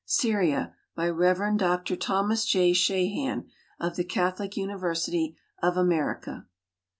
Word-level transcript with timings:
Syria, 0.03 0.73
by 0.95 1.09
Rev. 1.11 1.57
Dr. 1.57 1.95
Thomas 1.95 2.43
J. 2.47 2.71
Shahan, 2.73 3.45
of 3.79 3.97
the 3.97 4.03
Catholic 4.03 4.57
University 4.57 5.37
of 5.61 5.77
America. 5.77 6.47